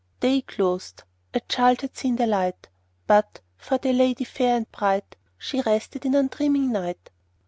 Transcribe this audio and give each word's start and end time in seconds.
Day 0.19 0.41
closed; 0.41 1.03
a 1.31 1.41
child 1.41 1.81
had 1.81 1.95
seen 1.95 2.15
the 2.15 2.25
light; 2.25 2.69
But, 3.05 3.41
for 3.55 3.77
the 3.77 3.93
lady 3.93 4.23
fair 4.23 4.57
and 4.57 4.71
bright, 4.71 5.15
She 5.37 5.61
rested 5.61 6.07
in 6.07 6.15
undreaming 6.15 6.71
night. 6.71 7.11